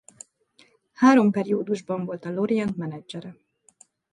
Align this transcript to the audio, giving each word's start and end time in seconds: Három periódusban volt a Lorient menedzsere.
Három 0.93 1.31
periódusban 1.31 2.05
volt 2.05 2.25
a 2.25 2.31
Lorient 2.31 2.77
menedzsere. 2.77 3.35